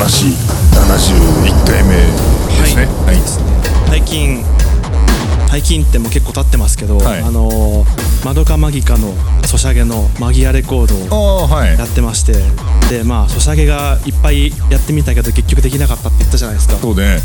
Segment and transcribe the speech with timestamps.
[0.00, 2.86] 話71回目ですね。
[3.04, 3.16] はい、
[3.90, 4.42] 最近
[5.50, 7.20] 最近ってもう結構経ってますけど、はい。
[7.20, 9.14] あのーマドカマギカの
[9.46, 12.34] ソシャゲのマギアレコードをやってまして
[12.90, 16.76] でまあソシャゲがいっぱいやってみたけど結局できなかったって言ったじゃないですか。
[16.76, 17.18] そうね。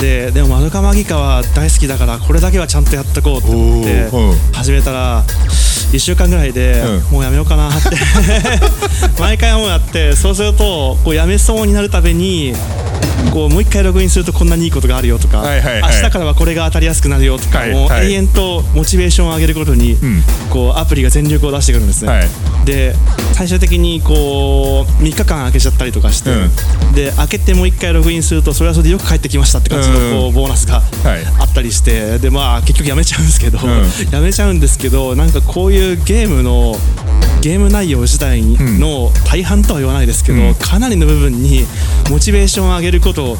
[0.00, 5.24] ででもマドカマギカは大好きだからこれだけはちゃんとやっとこうって思って始めたら
[5.92, 7.12] 1週間ぐらいでうん。
[7.12, 7.90] もうやめようかなって。
[9.18, 12.54] 毎回もうやってそうするとこうやめそうになるたびに
[13.32, 15.94] こうもう一回ログインするとこんなにいいことがあるよとか、はいはいはい。
[15.94, 18.12] 明日からはこれが当たりやすくなるよとか、はいもうはい。
[18.12, 19.98] 永遠とモチベーションを上げることに、ん。
[20.50, 22.28] こうアプリが全力を出してくるんですね、はい。
[22.64, 22.94] で
[23.34, 26.94] 最終的にこう3日間空けちゃったりとかして、うん。
[26.94, 31.24] で開けてもう一回ログインするとそれはそれでよく帰ってきましたって感じのこう、うんボーナスがはい。
[31.38, 33.62] あったりしてでまあ結局やめちゃうんですけど、ん。
[34.10, 36.74] やめちゃうんですけどなんかこういうゲームの
[37.40, 40.54] ゲーム内容自体の大半とは言わないですけど、うん。
[40.56, 41.64] かなりの部分に
[42.10, 43.36] モチベーションを上げること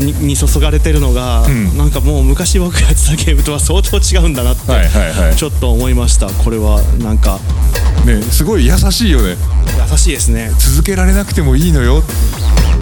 [0.00, 1.76] にに注がれてるのが、ん。
[1.76, 5.36] なんかもう昔僕がやってたゲームとは相当違うんだなって、はいはいはい。
[5.36, 6.26] ちょっと思いました。
[6.28, 7.38] これはなんか。
[8.06, 9.36] ねすごい優しいよね。
[9.90, 10.50] 優しいですね。
[10.58, 12.02] 続けられなくてもいいのよ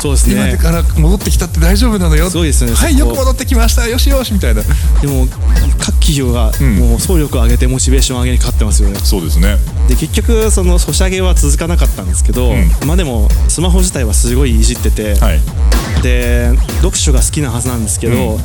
[0.01, 0.51] そうですね。
[0.55, 2.31] 今から戻ってきたって大丈夫なのよ。
[2.31, 2.73] そうですね。
[2.73, 3.87] はいよく戻ってきました。
[3.89, 4.63] よしよしみたいな。
[5.01, 5.27] でも
[5.79, 6.77] 各企業がん。
[6.79, 9.57] もう総力を上げてモチベーションを上げにかかってますよね、そうですね。
[9.89, 12.71] で結局そのソシャゲは続かなかったんですけど、ん。
[12.87, 15.41] まあでもスマホ自体はすごいいじってて、はい。
[16.03, 18.41] で読書が好きなはずなんですけど、うん。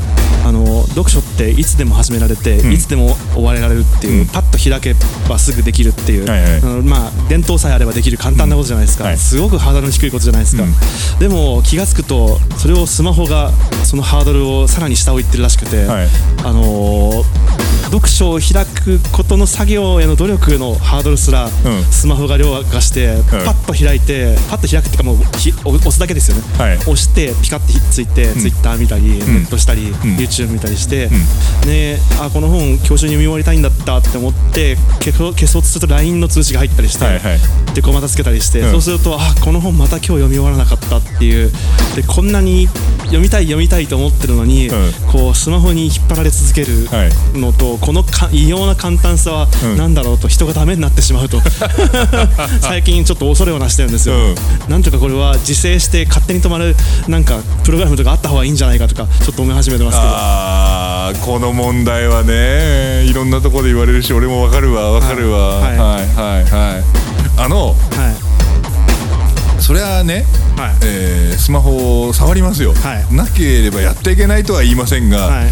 [0.45, 2.71] あの読書っていつでも始められて、ん。
[2.73, 4.27] いつでも終われられるっていう、うん。
[4.27, 4.95] パッと開け
[5.29, 6.57] ばすぐできるっていう、はいはい。
[6.57, 9.09] あのまあ伝統さえあればできる簡単なことじゃないですか、うん。
[9.11, 9.17] はい。
[9.19, 10.73] すごくハードルの低いことじゃないですか、うん
[11.19, 13.51] でも気が付くとそれをスマホが
[13.83, 16.07] そのハードルをさらに下を行ってるらしくて、はい。
[16.43, 21.49] あのー読書を開くことの作業への努力のハードルすら、ん。
[21.91, 26.77] スマホが凌駕して、パッと開いてパッと開くっていうかもうひ押すだけですよね、はい。
[26.77, 29.93] 押してピカッてひっついて、ツイッター見たり、ネットしたり、ん。
[29.93, 31.09] YouTube 見たりして、
[31.65, 35.11] であこの本今日中に読み終わりたいんだったって思って消
[35.47, 37.39] そうとすると LINE の通知が入ったりして、はいはい。
[37.75, 38.71] でこうまたつけたりして、うん。
[38.71, 41.51] そうするとあこの本また今日読み終わらなかったっていう。
[41.95, 42.67] でこんなに
[43.03, 44.91] 読みたい読みたいと思ってるのに、うん。
[45.11, 49.77] こうスマホに引っ張られ続けるはいのと、このか異様な簡単さはうん。
[49.77, 51.41] 何だろうと人がダメになってしまうと。
[52.61, 54.35] 最近ちょっと恐れをなしてるんですよ、うん。
[54.67, 56.75] なんとかこれは自制して勝手に止まる
[57.07, 60.09] なんかプログラムとかあった方がいいんじゃないかとかちょっと思い始めてますけど。
[60.11, 65.59] あーこの問題はねいろんなところで言われるし俺もわかるわわかるわ。
[65.59, 65.77] はい。
[65.77, 66.03] はい。
[66.15, 66.83] はいはい
[67.35, 67.75] あのはい
[69.63, 70.25] それはね、
[70.57, 70.75] はい。
[70.83, 73.15] えースマホを触りますよ、はい。
[73.15, 75.43] なければやっていけないとは言いませんが、は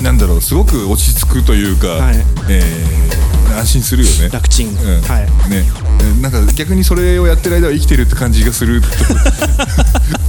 [0.00, 0.02] い。
[0.02, 2.16] なんだろうすごく落ち着くというか、はい。
[2.48, 4.28] えー安心するよね。
[4.30, 5.02] 楽ちん、うん。
[5.02, 5.50] はい。
[5.50, 5.64] ね、
[6.00, 8.88] えーなんか逆にそれをやってる間は生きてるって感じがすると。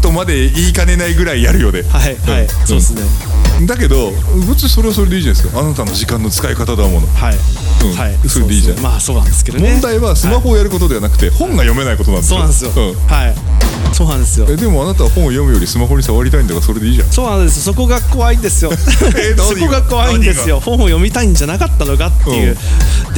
[0.02, 1.84] とまで言いかねないぐらいやるよね。
[1.84, 2.50] はいはい、ん。
[2.66, 3.02] そうですね、
[3.66, 4.12] だけど
[4.48, 5.60] 別にそれはそれでいいじゃないですか。
[5.60, 7.08] あなたの時間の使い方だもの。
[7.08, 7.36] はい、
[7.84, 7.94] うん。
[7.94, 8.30] はい。
[8.30, 8.80] それでいいじゃん。
[8.80, 9.72] まあそうなんですけどね。
[9.72, 12.40] 問題はスマホをやることではなくて本が読めないことなんですよ。
[12.40, 13.08] そうなんですよ、うん。
[13.08, 13.36] はい。
[13.94, 14.46] そうなんですよ。
[14.50, 17.10] えでもあなたは本を読むよりスマホに触りたいんだからそれでいいじゃん。
[17.12, 18.72] そうなんですそこが怖いんですよ。
[19.18, 19.44] え何が？
[19.44, 20.60] そこが怖いんですよ。
[20.60, 22.58] 本を読みたいんじゃなかったのかっていう、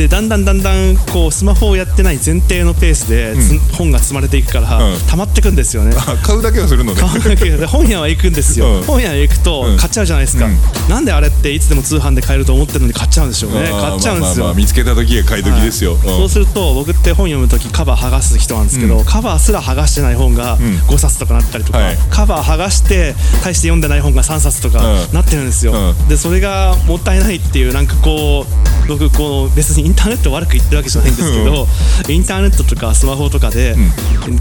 [0.01, 4.99] でだんだんだんだんこうスマホをやってない前提のペースでつ、本が積まれていくから、うん。
[5.01, 5.95] 溜まってくんですよね。
[5.95, 6.99] あ買うだけはするのね。
[6.99, 8.83] 買わなきゃで本屋は行くんですよ、うん。
[8.83, 9.77] 本屋へ行くとうん。
[9.77, 10.57] 買っちゃうじゃないですか、うん。
[10.89, 15.99] なんであれっていつでも通販で買えると思ってるのに買っちゃうんでしょうね買っちゃうんですよ、まあまあまあ見つけた時が買い時ですよ、うん。
[15.99, 19.05] そうすると僕って本読む時カバー剥がす人なんですけど、うん。
[19.05, 20.57] カバーすら剥がしてない本がん。
[20.57, 21.97] 5冊とかなったりとか、はい。
[22.09, 23.13] カバー剥がして
[23.43, 25.13] 大して読んでない本が3冊とかうん。
[25.13, 26.07] なってるんですよ、うん。
[26.07, 31.67] でそれがもったいないっていうなんかこう僕こう別にインターネット悪く言ってるわけじゃないんですけど、
[32.09, 33.75] インターネットとかスマホとかで、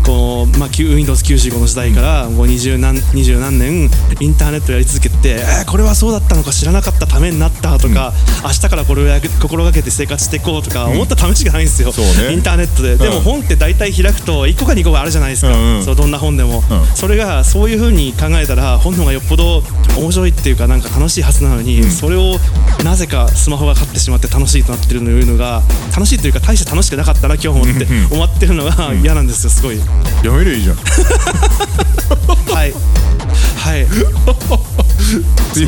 [0.04, 3.90] こうまあ、Windows95 の時代からもう20何20何年
[4.20, 8.12] インターネットやり続けて、えーこれはそうだったのか知らなかったためになったとか、
[8.42, 12.32] 明日からこれをや心がけて生活していこうとか思った試しがないんですよ、そうね。
[12.32, 12.96] インターネットで。
[12.96, 15.76] でもうん本って大体開くと1個か2個があるじゃないですか、うん。
[15.76, 16.86] うんそうどんな本でも、うん。
[16.97, 19.62] それがそういう風に考えたら本の方がよっぽど
[19.97, 22.38] 面白いっていうかなんか楽しいはずなのに、それを
[22.84, 25.62] なぜかスマホが勝ってしまって楽しいとなってるのいうのが
[25.94, 29.78] 楽しいというか大して楽しくなかったな今日もって思ってるのが嫌なんですよすごい。
[29.78, 30.77] やめりゃいいじゃん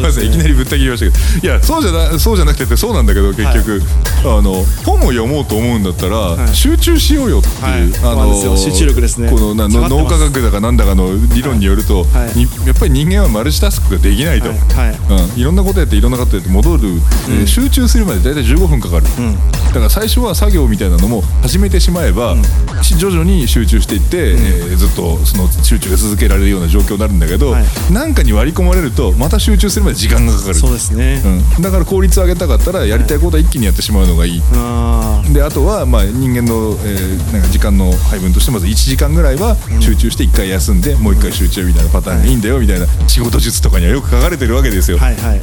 [0.02, 1.46] ません、いきなりぶった切りましたけど。
[1.46, 3.82] いやそうじゃなそうじゃなくてってそうなんだけど結局、
[4.24, 6.54] あの本を読もうと思うんだったら、い。
[6.54, 7.92] 集中しようよっていう、はい。
[7.92, 8.56] そうなんですよ。
[8.56, 9.30] 集中力ですね。
[9.30, 12.38] このな脳科学だかなんだかの理論によると、はい。
[12.38, 14.58] にやっぱり人間はマルチタスクができないと、はい。
[14.58, 15.32] はい。
[15.34, 16.88] うん、いろんなことやっていろんなことやって戻る、
[17.28, 19.36] えー集中するまで大体15分かかる、ん。
[19.36, 22.36] だから最初は作業みたいなのも始めてしまえば、
[22.82, 27.92] し徐々に集中していって、えーずっとその集中が続けられるような状況になるんだけど、はい。
[27.92, 30.54] なんかに割り込まれるとまた集中するまで時間がかかる。
[30.54, 31.22] そうですね、
[31.56, 45.40] うん、だから効率を上げたかったらやりたいことは一気にやってしまうのがいい、あであとはまあ人間の,、えーなんか時間の配分としてまず1時間ぐらいは集中して1回休んで、もう1回集中みたいなパターンでいいんだよみたいな仕事術とかにはよく書かれてるわけですよ、あはいはい。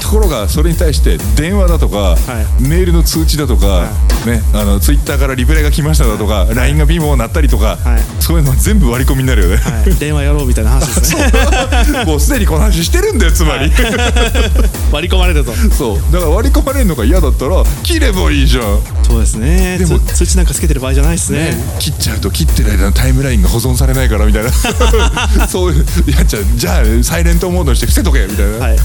[0.00, 2.16] ところがそれに対して電話だとか、
[2.60, 2.62] い。
[2.62, 3.88] メールの通知だとか、は
[4.26, 8.22] ね、あのツイッターからリプライが来ましただとか、LINE がビームを鳴ったりとか、はい。
[8.22, 11.32] そういうのは全部割り込みになるよね、はい、電話やろうみたいな話ですね。
[12.06, 13.70] もうすでにこの話してるんだよつまり、
[14.92, 16.12] 割り込まれるとそう。
[16.12, 18.80] だから割り込まれるのが嫌だったら切ればいいじゃん。
[19.02, 19.78] そうですね。
[19.78, 21.56] でもつ通知なんかつけてる場合じゃないですね。
[21.78, 24.50] 切っちゃうと切ってる間のタイムラインが保存されないからみたいな。
[25.48, 28.78] そういういやじゃあじゃあサイレントモードにして伏せとけみたいな、はい。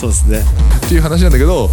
[0.00, 0.44] そうですね。
[0.86, 1.70] っていう話なんだけど、は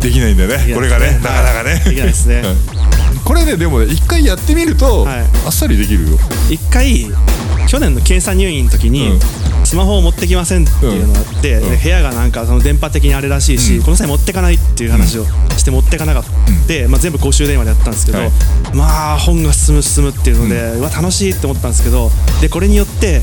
[0.00, 1.18] できないんだよねできこれがね。
[1.22, 2.42] なかなかね、できないですね。
[2.44, 5.24] うんこれねでもね一回やってみると、はい。
[5.46, 6.18] あっさりできるよ。
[6.50, 7.10] 一回
[7.66, 9.20] 去年の検査入院の時に、うん。
[9.64, 11.70] スマホを持ってきませんっていうのがあって、うん。
[11.70, 15.24] で部屋がなんかその電波的にあれらしいし、うんこの際持ってかないっていう話を
[15.56, 16.30] して持ってかなかった、
[16.88, 18.30] まあ、全部公衆電話でやったんですけど、はい。
[18.74, 23.22] まあ本が進む進むっていうので、うわ楽しいって思ったんですけどでこれによって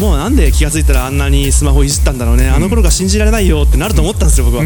[0.00, 4.64] もうなんで気が付いたらあんなにスマホいじったんだろうね、あの頃が信じられないよってなると思ったんですよ僕は、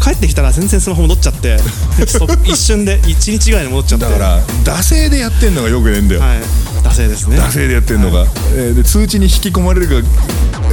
[0.00, 1.58] 帰ってきたら全然スマホ戻っちゃって
[2.06, 4.04] そ一瞬で1日ぐらいで戻っちゃって。
[4.06, 7.38] だから惰性でやってんのがよくねえんだよ、はい惰性ですね。
[7.38, 8.26] 惰性でやってんのが、
[8.56, 10.00] えーで通知に引き込まれるがえ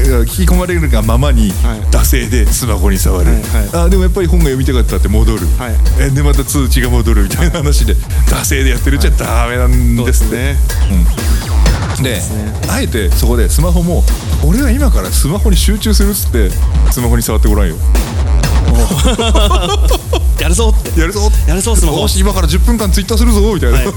[0.01, 1.79] ー引き込まれるがままに、はい。
[1.91, 3.85] 惰性でスマホに触る、はいはい。
[3.85, 5.73] あでもやっぱり本が読みたかったって戻る、はい。
[5.99, 10.57] えーでまた通知が戻るみたいな話で惰性でやってるっちゃダメなんですすね
[11.97, 12.53] でですね。
[12.69, 14.03] あえてそこでスマホも
[14.45, 16.49] 俺は今からスマホに集中するっつって
[16.91, 17.75] スマホに触ってごらんよ。
[20.39, 20.73] やるぞ。
[20.75, 21.31] っ てやるぞ。
[21.47, 22.07] やるぞスマホ。
[22.17, 23.87] 今から10分間ツイッターするぞみたいな、はい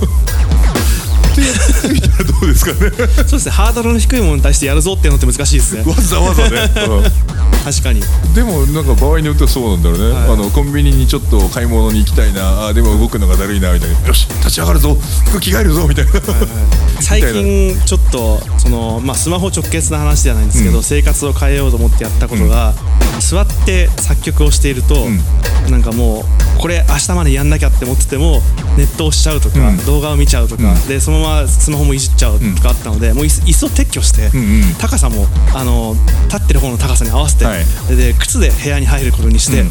[1.33, 3.51] ってみたらどうですかねそうですね。
[3.53, 5.83] ハードルの低いものに対してやるぞっていうのって難しいですね。
[5.89, 6.71] わざわざね、
[7.65, 8.01] 確かに。
[8.01, 10.31] うんでもなんか場合によってはそうなんだろうね、はい。
[10.31, 12.67] あのコンビニにちょっと買い物に行きたいな。
[12.69, 14.09] あでも動くのがだるいなみたいな。
[14.09, 14.97] よし立ち上がるぞ。
[15.27, 16.13] 服着替えるぞみたいな、
[17.01, 20.83] 最近ちょっとその、まあ、スマホ直結な話ではないんですけど、うん。
[20.83, 22.75] 生活を変えようと思ってやったことが、
[23.21, 25.07] 座って作曲をしていると、
[25.69, 26.25] なんかもう
[26.59, 28.41] これ明日までやんなきゃって思ってても
[28.77, 29.85] ネットをしちゃうとか、うん。
[29.85, 30.89] 動画を見ちゃうとか、うん。
[30.89, 34.75] でそのままスマホもいじっちゃうとかあったので、もういっそ撤去して、んうん。
[34.79, 35.95] 高さもあの
[36.27, 37.65] 立ってる方の高さに合わせて、はい。
[37.89, 39.63] でで靴で部屋に入ることにして、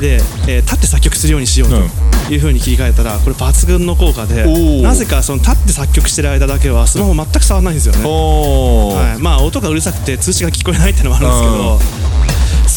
[0.00, 4.44] で、えー立って作曲するようにしようというふうに切り替えたらこれ抜群の効果で
[4.82, 12.27] なぜかその立って作曲してる間だけはスマホ全く触らないんですよね、はい、まあ音がうるさくて通知が聞こえないっていうのもあるんですけど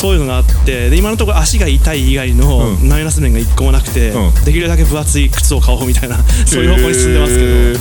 [0.01, 2.89] そういうのがあってで今のところ足が痛い以外のうん。
[2.89, 4.43] マイナス面が一個もなくて、うん。
[4.43, 7.73] できるだけ分厚い靴を買おうみたいなそういう方向に進んでますけ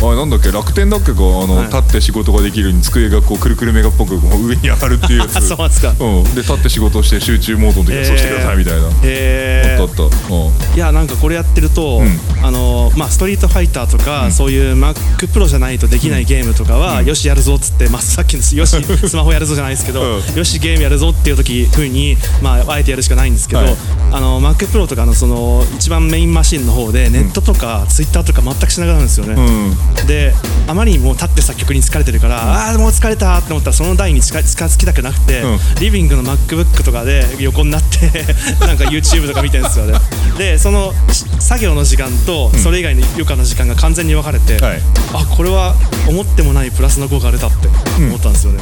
[0.00, 0.52] ど、あなんだっけ？
[0.52, 1.12] 楽天だっけか？
[1.14, 1.14] あ
[1.46, 1.66] の、はい。
[1.66, 5.36] 立って仕事ができるように机がこうくるくるメガっぽくこう上に上がるっていうやつ。
[5.36, 5.94] あ そうなんですか。
[5.98, 10.76] うん、で立って仕事をして集中モードの時はそうしてくださいみたいな、えあったあった、うん。
[10.76, 12.20] いやなんかこれやってると、ん。
[12.42, 18.76] あのまあ、ストリートファイターとか、そういう MacPro じゃないとできないゲームとかは、よしやるぞっつって、まあ、さっきのよし
[19.08, 20.36] スマホやるぞじゃないですけど、うん。
[20.36, 23.76] よしゲームやるぞっていう時ふうに、まあ、あえてやるしかないんですけど、はい。
[24.12, 29.34] あの MacPro とかのその一番メインマシンの方でネットとか Twitter とか全くしなくなるんですよね。
[29.34, 30.06] うん。
[30.06, 30.32] で
[30.66, 35.58] あまりにもう立って作曲に疲れてるから、ああもう疲れたって思ったらその台に近近づきたくなくて、うん。
[35.80, 38.10] リビングの MacBook とかで横になって
[38.64, 39.98] なんか YouTube とか見てるんですよね。
[40.38, 44.82] でそのし作業の時間とそれ以外の余暇の時間が完全に分かれて、はい。
[45.12, 45.74] あこれは
[46.08, 47.68] 思ってもないプラスの効果が出たって
[47.98, 48.60] 思ったんですよね、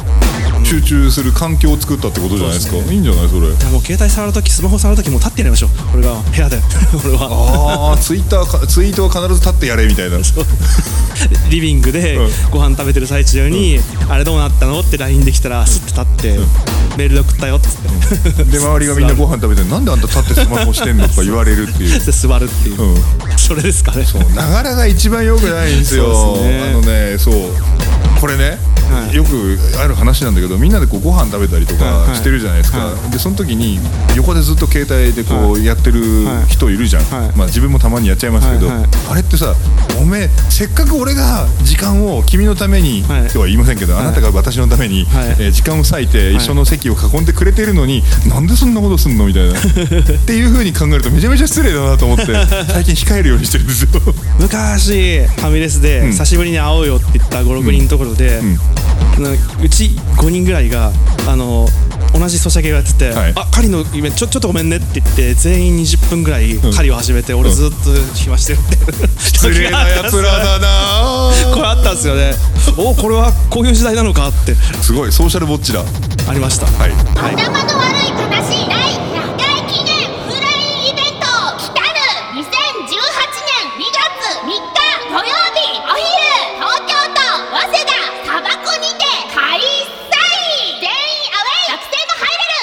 [0.63, 2.73] 集中する環境を作ったってことじゃないですか。
[2.73, 3.47] そうですいいんじゃないそれ。
[3.47, 5.69] いやもう携帯触るときスマホ触るときもう立ってやりましょう。
[5.91, 6.57] これが部屋で。
[7.01, 7.89] これは。
[7.89, 10.17] ああツイッターかツイートは必ず立ってやれみたいな。
[11.49, 12.31] リビングでうん。
[12.51, 14.79] ご飯食べてる最中に、あれどうなったの？
[14.79, 16.39] って LINE できたらスッて立って、
[16.97, 21.97] メールで送ったよっつって、で周りがみんなご飯食べてなんであんた立ってスマホしてんのとか言われるっていう。
[22.05, 22.97] で座るっていう、うん。
[23.37, 24.05] それですかね。
[24.35, 26.37] ながらが一番良くないんですよ。
[26.37, 27.33] あのねそう。
[28.19, 28.49] これね。
[28.49, 28.72] はい
[29.13, 33.79] よくある話なんだけどみんなでこうご飯食べたりとかしてるじゃないですか、はでその時に
[34.15, 37.37] 横でずっと携帯でこうやってるはい人いるじゃん、はい。
[37.37, 39.55] まあ自分もたまにやっちゃいますけど、あれってさ
[40.01, 43.27] おめえせっかく俺が時間を君のために、はい。
[43.27, 45.27] とは言いませんけど、あなたが私のために、はい。
[45.29, 49.53] えー時間を割いて一緒の席を囲んでくれてるのに、なんでそんなことすんのみたいな。
[49.59, 52.25] っていうふうに考えるとめちゃめちゃ失礼だなと思って
[52.73, 53.89] 最近控えるようにしてるんですよ。
[54.39, 56.11] 昔ファミレスでん。
[56.11, 58.59] 久しぶりに会おうよって言った56人のところで、なう
[59.73, 59.85] ち
[60.17, 60.91] 5人ぐらいが
[61.27, 61.67] あの
[62.13, 63.33] 同じソシャゲをやってて「はい。
[63.35, 67.75] あ狩りのイベントちょちょっとごめんね」って言って全員20分ぐらい狩りを始めて、俺ずっと
[68.15, 68.77] 暇してるって
[69.17, 71.31] 失礼なやつらだな。
[71.53, 72.35] これあったんですよね。
[72.77, 74.55] おこれはこういう時代なのかって。
[74.81, 75.81] すごいソーシャルぼっちだ。
[76.27, 76.65] ありました。
[76.65, 76.91] はい。
[77.15, 78.72] はい